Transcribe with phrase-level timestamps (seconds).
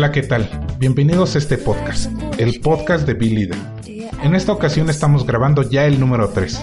[0.00, 0.48] Hola, ¿qué tal?
[0.78, 3.58] Bienvenidos a este podcast, el podcast de Be Leader.
[4.22, 6.58] En esta ocasión estamos grabando ya el número 3.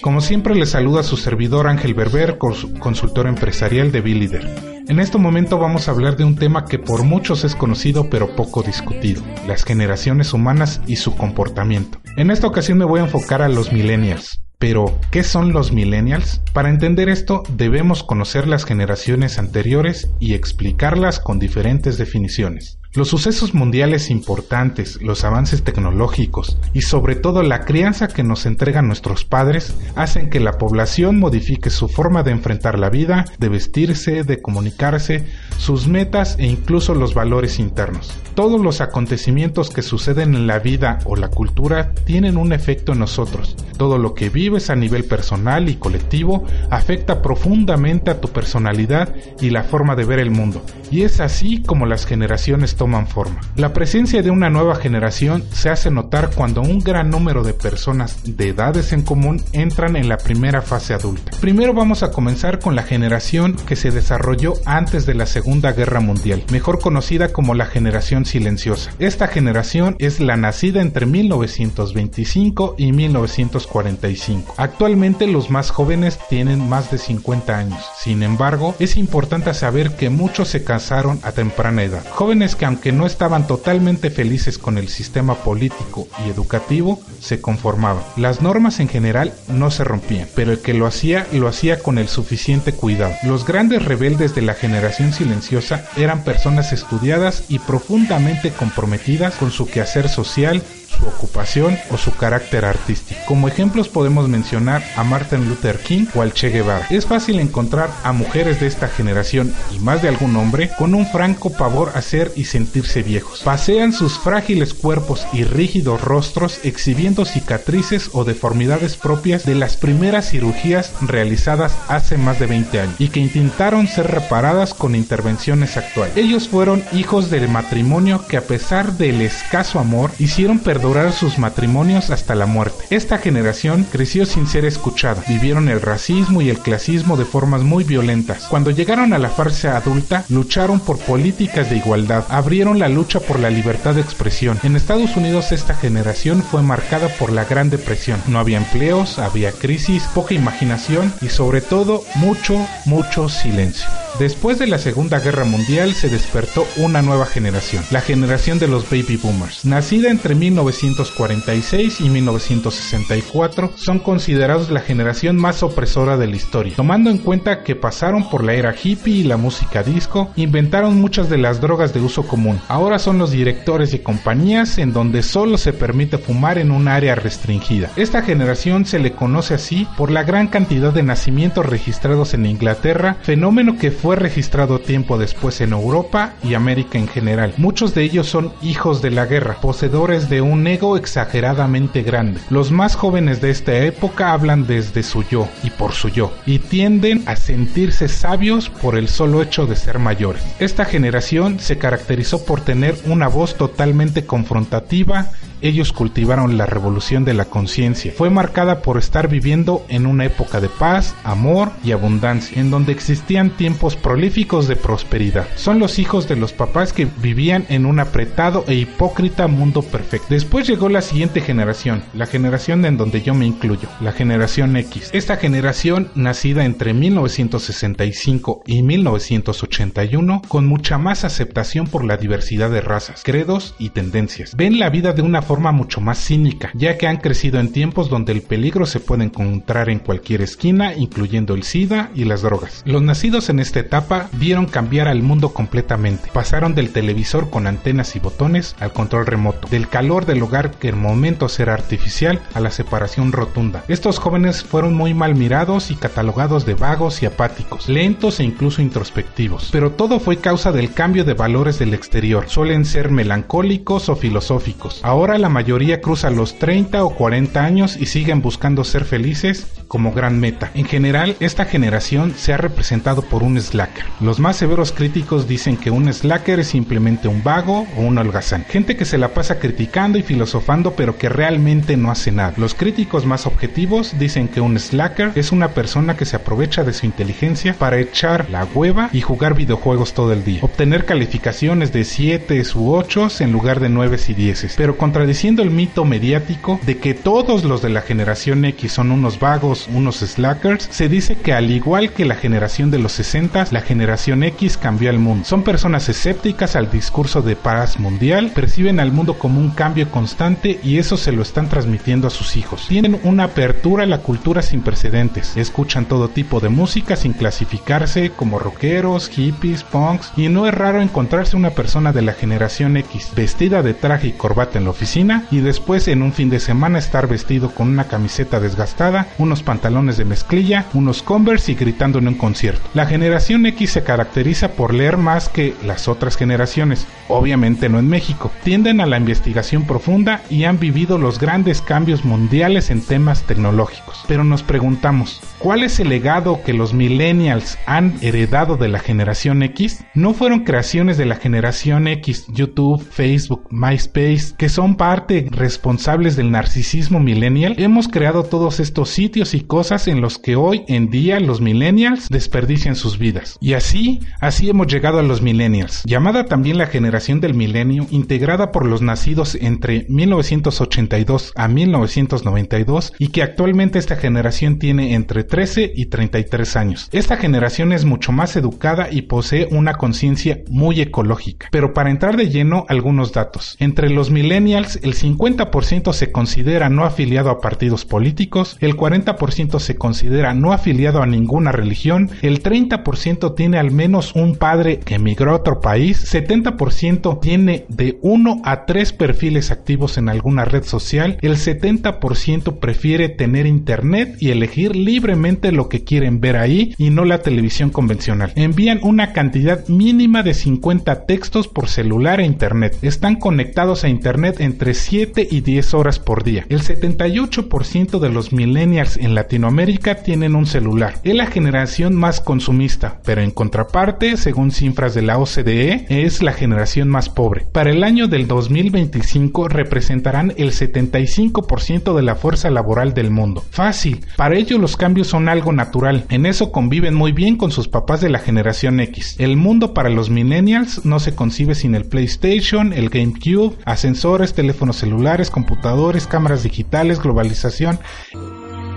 [0.00, 4.48] Como siempre les saluda su servidor Ángel Berber, consultor empresarial de Be Leader.
[4.88, 8.34] En este momento vamos a hablar de un tema que por muchos es conocido pero
[8.34, 12.00] poco discutido, las generaciones humanas y su comportamiento.
[12.16, 14.43] En esta ocasión me voy a enfocar a los millennials.
[14.58, 16.40] Pero, ¿qué son los millennials?
[16.52, 22.78] Para entender esto debemos conocer las generaciones anteriores y explicarlas con diferentes definiciones.
[22.96, 28.86] Los sucesos mundiales importantes, los avances tecnológicos y sobre todo la crianza que nos entregan
[28.86, 34.22] nuestros padres hacen que la población modifique su forma de enfrentar la vida, de vestirse,
[34.22, 35.26] de comunicarse,
[35.58, 38.12] sus metas e incluso los valores internos.
[38.36, 43.00] Todos los acontecimientos que suceden en la vida o la cultura tienen un efecto en
[43.00, 43.56] nosotros.
[43.76, 49.50] Todo lo que vives a nivel personal y colectivo afecta profundamente a tu personalidad y
[49.50, 50.62] la forma de ver el mundo.
[50.94, 53.40] Y es así como las generaciones toman forma.
[53.56, 58.18] La presencia de una nueva generación se hace notar cuando un gran número de personas
[58.24, 61.32] de edades en común entran en la primera fase adulta.
[61.40, 65.98] Primero vamos a comenzar con la generación que se desarrolló antes de la Segunda Guerra
[65.98, 68.92] Mundial, mejor conocida como la generación silenciosa.
[69.00, 74.54] Esta generación es la nacida entre 1925 y 1945.
[74.58, 77.84] Actualmente los más jóvenes tienen más de 50 años.
[77.98, 82.04] Sin embargo, es importante saber que muchos se casaron a temprana edad.
[82.10, 88.02] Jóvenes que aunque no estaban totalmente felices con el sistema político y educativo, se conformaban.
[88.16, 91.98] Las normas en general no se rompían, pero el que lo hacía lo hacía con
[91.98, 93.14] el suficiente cuidado.
[93.22, 99.66] Los grandes rebeldes de la generación silenciosa eran personas estudiadas y profundamente comprometidas con su
[99.66, 100.62] quehacer social
[100.96, 103.20] su ocupación o su carácter artístico.
[103.26, 106.86] Como ejemplos podemos mencionar a Martin Luther King o al Che Guevara.
[106.90, 111.06] Es fácil encontrar a mujeres de esta generación y más de algún hombre con un
[111.06, 113.40] franco pavor a ser y sentirse viejos.
[113.40, 120.30] Pasean sus frágiles cuerpos y rígidos rostros exhibiendo cicatrices o deformidades propias de las primeras
[120.30, 126.16] cirugías realizadas hace más de 20 años y que intentaron ser reparadas con intervenciones actuales.
[126.16, 132.10] Ellos fueron hijos del matrimonio que a pesar del escaso amor hicieron perder sus matrimonios
[132.10, 132.84] hasta la muerte.
[132.90, 137.84] Esta generación creció sin ser escuchada, vivieron el racismo y el clasismo de formas muy
[137.84, 138.44] violentas.
[138.50, 143.40] Cuando llegaron a la fase adulta, lucharon por políticas de igualdad, abrieron la lucha por
[143.40, 144.58] la libertad de expresión.
[144.62, 148.20] En Estados Unidos esta generación fue marcada por la Gran Depresión.
[148.26, 153.88] No había empleos, había crisis, poca imaginación y sobre todo mucho, mucho silencio.
[154.18, 158.88] Después de la Segunda Guerra Mundial se despertó una nueva generación, la generación de los
[158.88, 159.64] baby boomers.
[159.64, 167.10] Nacida entre 1946 y 1964, son considerados la generación más opresora de la historia, tomando
[167.10, 171.38] en cuenta que pasaron por la era hippie y la música disco, inventaron muchas de
[171.38, 172.60] las drogas de uso común.
[172.68, 177.16] Ahora son los directores de compañías en donde solo se permite fumar en un área
[177.16, 177.90] restringida.
[177.96, 183.16] Esta generación se le conoce así por la gran cantidad de nacimientos registrados en Inglaterra,
[183.22, 187.54] fenómeno que fue registrado tiempo después en Europa y América en general.
[187.56, 192.38] Muchos de ellos son hijos de la guerra, poseedores de un ego exageradamente grande.
[192.50, 196.58] Los más jóvenes de esta época hablan desde su yo y por su yo, y
[196.58, 200.42] tienden a sentirse sabios por el solo hecho de ser mayores.
[200.58, 207.34] Esta generación se caracterizó por tener una voz totalmente confrontativa ellos cultivaron la revolución de
[207.34, 208.12] la conciencia.
[208.16, 212.92] Fue marcada por estar viviendo en una época de paz, amor y abundancia, en donde
[212.92, 215.46] existían tiempos prolíficos de prosperidad.
[215.56, 220.26] Son los hijos de los papás que vivían en un apretado e hipócrita mundo perfecto.
[220.30, 225.10] Después llegó la siguiente generación, la generación en donde yo me incluyo, la generación X.
[225.12, 232.80] Esta generación, nacida entre 1965 y 1981, con mucha más aceptación por la diversidad de
[232.80, 234.54] razas, credos y tendencias.
[234.56, 238.08] Ven la vida de una forma mucho más cínica, ya que han crecido en tiempos
[238.08, 242.82] donde el peligro se puede encontrar en cualquier esquina, incluyendo el SIDA y las drogas.
[242.86, 246.30] Los nacidos en esta etapa vieron cambiar al mundo completamente.
[246.32, 250.88] Pasaron del televisor con antenas y botones al control remoto, del calor del hogar que
[250.88, 253.84] en momentos era artificial a la separación rotunda.
[253.88, 258.82] Estos jóvenes fueron muy mal mirados y catalogados de vagos y apáticos, lentos e incluso
[258.82, 259.68] introspectivos.
[259.72, 262.48] Pero todo fue causa del cambio de valores del exterior.
[262.48, 265.00] Suelen ser melancólicos o filosóficos.
[265.02, 270.12] Ahora la mayoría cruza los 30 o 40 años y siguen buscando ser felices como
[270.12, 270.70] gran meta.
[270.74, 274.04] En general, esta generación se ha representado por un slacker.
[274.20, 278.64] Los más severos críticos dicen que un slacker es simplemente un vago o un holgazán.
[278.68, 282.54] Gente que se la pasa criticando y filosofando pero que realmente no hace nada.
[282.56, 286.92] Los críticos más objetivos dicen que un slacker es una persona que se aprovecha de
[286.92, 290.60] su inteligencia para echar la hueva y jugar videojuegos todo el día.
[290.62, 294.74] Obtener calificaciones de 7 u 8 en lugar de 9 y 10.
[294.76, 299.38] Pero contradiciendo el mito mediático de que todos los de la generación X son unos
[299.40, 303.80] vagos, unos slackers, se dice que al igual que la generación de los 60, la
[303.80, 305.46] generación X cambió al mundo.
[305.46, 310.78] Son personas escépticas al discurso de paz mundial, perciben al mundo como un cambio constante
[310.84, 312.84] y eso se lo están transmitiendo a sus hijos.
[312.86, 315.56] Tienen una apertura a la cultura sin precedentes.
[315.56, 321.00] Escuchan todo tipo de música sin clasificarse como rockeros, hippies, punks y no es raro
[321.00, 325.13] encontrarse una persona de la generación X vestida de traje y corbata en la oficina
[325.16, 330.16] y después en un fin de semana estar vestido con una camiseta desgastada, unos pantalones
[330.16, 332.82] de mezclilla, unos Converse y gritando en un concierto.
[332.94, 338.08] La generación X se caracteriza por leer más que las otras generaciones, obviamente no en
[338.08, 338.50] México.
[338.64, 344.24] Tienden a la investigación profunda y han vivido los grandes cambios mundiales en temas tecnológicos.
[344.26, 349.62] Pero nos preguntamos, ¿cuál es el legado que los millennials han heredado de la generación
[349.62, 350.04] X?
[350.14, 356.50] No fueron creaciones de la generación X, YouTube, Facebook, MySpace, que son parte responsables del
[356.50, 357.74] narcisismo millennial.
[357.76, 362.30] Hemos creado todos estos sitios y cosas en los que hoy en día los millennials
[362.30, 363.58] desperdician sus vidas.
[363.60, 368.72] Y así, así hemos llegado a los millennials, llamada también la generación del milenio, integrada
[368.72, 375.92] por los nacidos entre 1982 a 1992 y que actualmente esta generación tiene entre 13
[375.94, 377.10] y 33 años.
[377.12, 381.68] Esta generación es mucho más educada y posee una conciencia muy ecológica.
[381.70, 383.76] Pero para entrar de lleno, algunos datos.
[383.80, 389.96] Entre los millennials, el 50% se considera no afiliado a partidos políticos, el 40% se
[389.96, 395.52] considera no afiliado a ninguna religión, el 30% tiene al menos un padre que emigró
[395.52, 401.38] a otro país, 70% tiene de 1 a 3 perfiles activos en alguna red social,
[401.42, 407.24] el 70% prefiere tener internet y elegir libremente lo que quieren ver ahí y no
[407.24, 408.52] la televisión convencional.
[408.54, 412.96] Envían una cantidad mínima de 50 textos por celular e internet.
[413.02, 416.66] Están conectados a internet entre 7 y 10 horas por día.
[416.68, 421.14] El 78% de los millennials en Latinoamérica tienen un celular.
[421.24, 426.52] Es la generación más consumista, pero en contraparte, según cifras de la OCDE, es la
[426.52, 427.66] generación más pobre.
[427.72, 433.64] Para el año del 2025 representarán el 75% de la fuerza laboral del mundo.
[433.70, 436.26] Fácil, para ellos los cambios son algo natural.
[436.28, 439.36] En eso conviven muy bien con sus papás de la generación X.
[439.38, 444.73] El mundo para los millennials no se concibe sin el PlayStation, el GameCube, ascensores, teléfonos
[444.92, 447.98] celulares, computadores, cámaras digitales, globalización.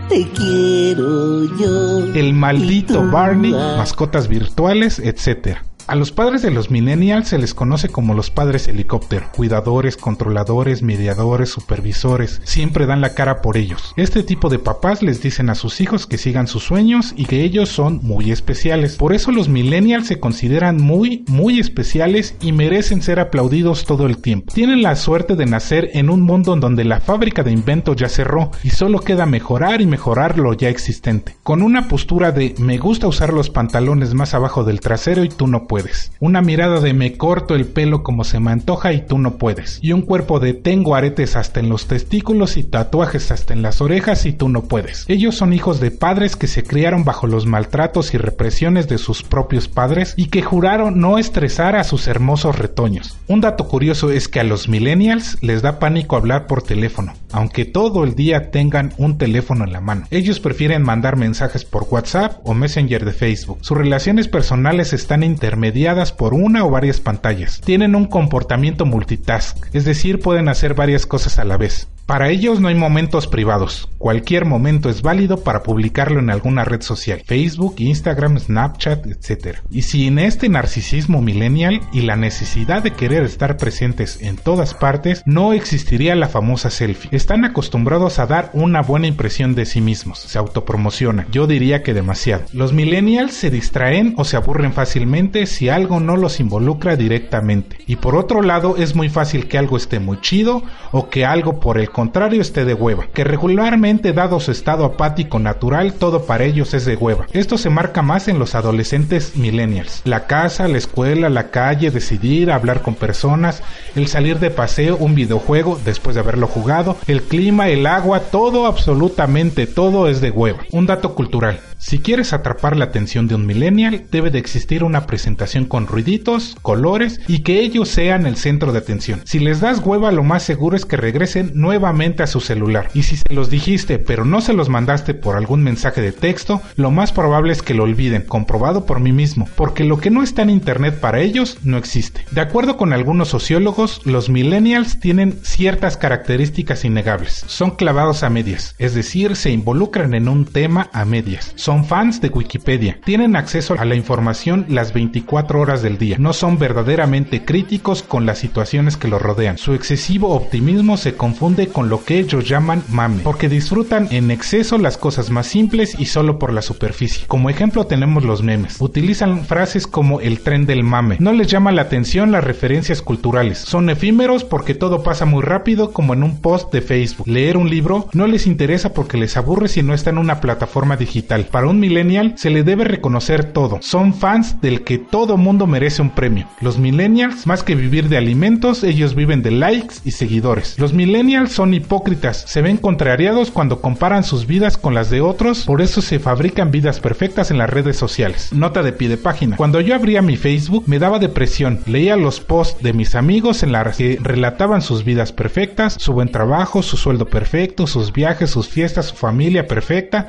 [0.09, 2.13] Te quiero yo.
[2.13, 5.59] El maldito Barney, mascotas virtuales, etc.
[5.89, 10.84] A los padres de los millennials se les conoce como los padres helicóptero, cuidadores, controladores,
[10.84, 13.94] mediadores, supervisores, siempre dan la cara por ellos.
[13.95, 17.42] Este tipo de papás les dicen a sus hijos que sigan sus sueños y que
[17.42, 18.98] ellos son muy especiales.
[18.98, 24.18] Por eso los millennials se consideran muy, muy especiales y merecen ser aplaudidos todo el
[24.18, 24.51] tiempo.
[24.54, 28.10] Tienen la suerte de nacer en un mundo en donde la fábrica de inventos ya
[28.10, 31.38] cerró y solo queda mejorar y mejorar lo ya existente.
[31.44, 35.48] Con una postura de me gusta usar los pantalones más abajo del trasero y tú
[35.48, 35.76] no puedes
[36.19, 39.79] una mirada de me corto el pelo como se me antoja y tú no puedes.
[39.81, 43.81] Y un cuerpo de tengo aretes hasta en los testículos y tatuajes hasta en las
[43.81, 45.06] orejas y tú no puedes.
[45.07, 49.24] Ellos son hijos de padres que se criaron bajo los maltratos y represiones de sus
[49.24, 53.17] propios padres y que juraron no estresar a sus hermosos retoños.
[53.27, 57.65] Un dato curioso es que a los millennials les da pánico hablar por teléfono, aunque
[57.65, 60.05] todo el día tengan un teléfono en la mano.
[60.12, 63.60] Ellos prefieren mandar mensajes por WhatsApp o Messenger de Facebook.
[63.62, 67.59] Sus relaciones personales están intermedias mediadas por una o varias pantallas.
[67.59, 71.89] Tienen un comportamiento multitask, es decir, pueden hacer varias cosas a la vez.
[72.08, 73.90] Para ellos no hay momentos privados.
[73.98, 79.58] Cualquier momento es válido para publicarlo en alguna red social, Facebook, Instagram, Snapchat, etc.
[79.70, 85.22] Y sin este narcisismo millennial y la necesidad de querer estar presentes en todas partes,
[85.26, 87.10] no existiría la famosa selfie.
[87.12, 91.28] Están acostumbrados a dar una buena impresión de sí mismos, se autopromocionan.
[91.30, 92.46] Yo diría que demasiado.
[92.54, 97.80] Los millennials se distraen o se aburren fácilmente si algo no los involucra directamente.
[97.86, 101.60] Y por otro lado, es muy fácil que algo esté muy chido o que algo
[101.60, 106.44] por el contrario esté de hueva, que regularmente dado su estado apático natural, todo para
[106.44, 107.25] ellos es de hueva.
[107.34, 110.04] Esto se marca más en los adolescentes millennials.
[110.04, 113.63] La casa, la escuela, la calle, decidir, hablar con personas,
[113.96, 118.68] el salir de paseo, un videojuego después de haberlo jugado, el clima, el agua, todo
[118.68, 120.60] absolutamente todo es de hueva.
[120.72, 121.62] Un dato cultural.
[121.80, 126.58] Si quieres atrapar la atención de un millennial, debe de existir una presentación con ruiditos,
[126.62, 129.22] colores y que ellos sean el centro de atención.
[129.25, 132.89] Si les das hueva, lo más seguro es que regresen nuevamente a su celular.
[132.94, 136.62] Y si se los dijiste, pero no se los mandaste por algún mensaje de texto,
[136.75, 140.24] lo más probable es que lo olviden, comprobado por mí mismo, porque lo que no
[140.24, 142.25] está en internet para ellos no existe.
[142.32, 147.44] De acuerdo con algunos sociólogos, los millennials tienen ciertas características innegables.
[147.48, 152.22] Son clavados a medias, es decir, se involucran en un tema a medias son fans
[152.22, 153.00] de Wikipedia.
[153.03, 156.17] Tienen acceso a la información las 24 horas del día.
[156.20, 159.58] No son verdaderamente críticos con las situaciones que los rodean.
[159.58, 164.79] Su excesivo optimismo se confunde con lo que ellos llaman mame, porque disfrutan en exceso
[164.79, 167.27] las cosas más simples y solo por la superficie.
[167.27, 168.77] Como ejemplo tenemos los memes.
[168.79, 171.17] Utilizan frases como el tren del mame.
[171.19, 173.60] No les llama la atención las referencias culturales.
[173.60, 177.27] Son efímeros porque todo pasa muy rápido como en un post de Facebook.
[177.27, 180.98] Leer un libro no les interesa porque les aburre si no está en una plataforma
[180.98, 183.77] digital para un millennial se le debe reconocer todo.
[183.84, 186.48] Son fans del que todo mundo merece un premio.
[186.60, 190.79] Los millennials, más que vivir de alimentos, ellos viven de likes y seguidores.
[190.79, 195.66] Los millennials son hipócritas, se ven contrariados cuando comparan sus vidas con las de otros,
[195.66, 198.54] por eso se fabrican vidas perfectas en las redes sociales.
[198.54, 199.56] Nota de pie de página.
[199.56, 203.72] Cuando yo abría mi Facebook me daba depresión, leía los posts de mis amigos en
[203.72, 208.70] las que relataban sus vidas perfectas, su buen trabajo, su sueldo perfecto, sus viajes, sus
[208.70, 210.28] fiestas, su familia perfecta.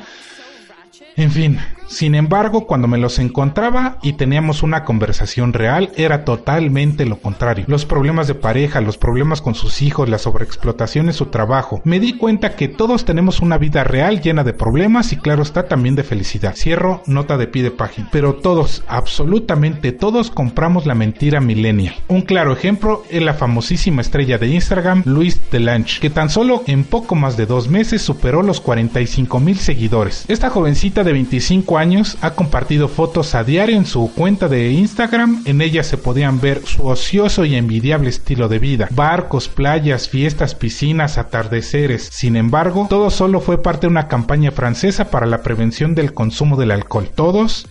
[1.14, 7.06] En fin, sin embargo, cuando me los encontraba y teníamos una conversación real, era totalmente
[7.06, 7.64] lo contrario.
[7.66, 11.80] Los problemas de pareja, los problemas con sus hijos, la sobreexplotación en su trabajo.
[11.84, 15.66] Me di cuenta que todos tenemos una vida real llena de problemas y claro está
[15.66, 16.54] también de felicidad.
[16.54, 18.08] Cierro nota de pie de página.
[18.12, 21.94] Pero todos, absolutamente todos compramos la mentira millennial.
[22.08, 26.84] Un claro ejemplo es la famosísima estrella de Instagram, Luis Delange, que tan solo en
[26.84, 30.26] poco más de dos meses superó los 45 mil seguidores.
[30.28, 35.42] Esta jovencita de 25 años ha compartido fotos a diario en su cuenta de Instagram.
[35.46, 38.88] En ellas se podían ver su ocioso y envidiable estilo de vida.
[38.90, 42.08] Barcos, playas, fiestas, piscinas, atardeceres.
[42.12, 46.56] Sin embargo, todo solo fue parte de una campaña francesa para la prevención del consumo
[46.56, 47.08] del alcohol.
[47.14, 47.66] Todos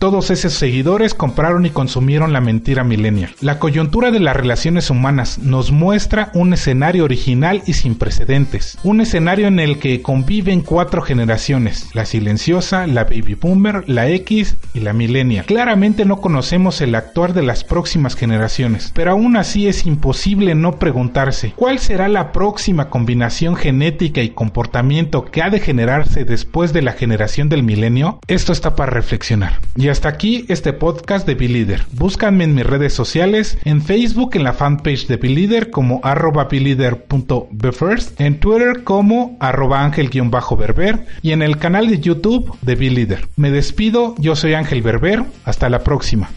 [0.00, 3.34] todos esos seguidores compraron y consumieron la mentira millennial.
[3.42, 8.78] La coyuntura de las relaciones humanas nos muestra un escenario original y sin precedentes.
[8.82, 14.56] Un escenario en el que conviven cuatro generaciones, la silenciosa, la baby boomer, la X
[14.72, 15.44] y la millennial.
[15.44, 20.78] Claramente no conocemos el actuar de las próximas generaciones, pero aún así es imposible no
[20.78, 26.80] preguntarse cuál será la próxima combinación genética y comportamiento que ha de generarse después de
[26.80, 28.18] la generación del milenio.
[28.28, 31.84] Esto está para reflexionar hasta aquí este podcast de Leader.
[31.92, 38.20] Búscanme en mis redes sociales, en Facebook en la fanpage de Leader como arroba first,
[38.20, 43.28] en Twitter como arroba ángel-berber y en el canal de YouTube de Leader.
[43.36, 46.30] Me despido, yo soy Ángel Berber, hasta la próxima.